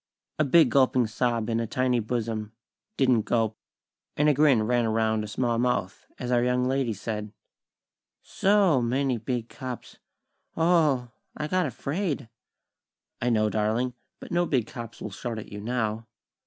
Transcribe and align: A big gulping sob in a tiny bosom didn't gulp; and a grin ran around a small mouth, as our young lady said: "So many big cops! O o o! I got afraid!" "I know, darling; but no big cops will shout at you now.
A 0.39 0.43
big 0.43 0.71
gulping 0.71 1.05
sob 1.05 1.47
in 1.47 1.59
a 1.59 1.67
tiny 1.67 1.99
bosom 1.99 2.53
didn't 2.97 3.21
gulp; 3.21 3.55
and 4.17 4.27
a 4.27 4.33
grin 4.33 4.63
ran 4.63 4.83
around 4.87 5.23
a 5.23 5.27
small 5.27 5.59
mouth, 5.59 6.07
as 6.17 6.31
our 6.31 6.43
young 6.43 6.65
lady 6.67 6.91
said: 6.91 7.31
"So 8.23 8.81
many 8.81 9.19
big 9.19 9.47
cops! 9.47 9.99
O 10.57 10.63
o 10.63 10.65
o! 10.93 11.11
I 11.37 11.45
got 11.47 11.67
afraid!" 11.67 12.29
"I 13.21 13.29
know, 13.29 13.47
darling; 13.51 13.93
but 14.19 14.31
no 14.31 14.47
big 14.47 14.65
cops 14.65 15.01
will 15.03 15.11
shout 15.11 15.37
at 15.37 15.51
you 15.51 15.61
now. 15.61 16.07